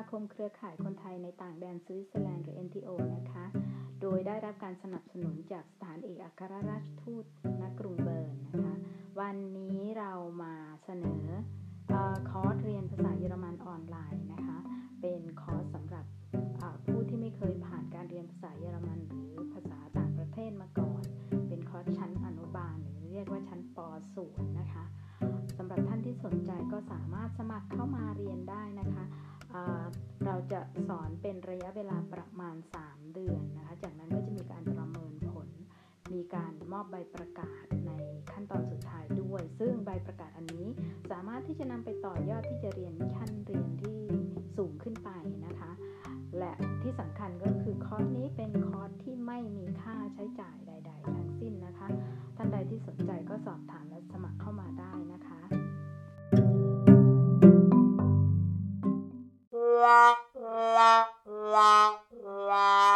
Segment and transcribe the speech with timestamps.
[0.00, 3.44] าคมเครือข่ายคนไทยในต่างแดนสวิตเซอร์แลนด์หรือ NTO นะคะ
[4.00, 7.24] โดยได้รับการสนับสนุนจากสถานเอกอัครราชทูต
[7.60, 8.74] ณกรุงเบิร์นนะคะ
[9.20, 10.54] วันนี้เรามา
[10.84, 11.24] เสน
[11.92, 11.94] อ
[12.30, 14.58] คอร์สเรียนภาษาเยอรมันออนไลน์นะคะ
[15.00, 16.04] เป็นคอร์สสำหรับ
[16.86, 21.02] ผู้ที่ไม่เคยผ่านการเรียนภาษาเยอรมันหรือภาษาต่างประเทศมาก่อน
[21.48, 23.78] เป็นคอร์สชั้นอนุบาล หรือเรียกว่าชั้นป
[24.18, 24.84] .0 นะคะ
[25.58, 28.85] สำหรับท่านที่สนใจก็สามารถสมัครเข้ามาเรียนได้นะคะ
[30.52, 35.48] จะสอนเป็นระยะเวลาประมาณ 3 เดือนนะคะ จากนั้นก็จะมีการประเมินผล
[36.14, 37.92] มีการมอบใบประกาศใน
[38.32, 40.66] ขั้นตอนสุดท้ายด้วย ซึ่งใบประกาศอันนี้
[41.10, 44.00] สามารถที่จะนำไปต่อยอดที่จะเรียนขั้นเรียนที่
[44.56, 45.10] สูงขึ้นไป
[45.46, 45.70] นะคะ
[46.38, 46.52] และ
[46.82, 48.50] ที่สำคัญก็คือคอร์สนี้เป็น
[60.74, 61.08] la
[61.52, 62.00] la
[62.48, 62.95] la.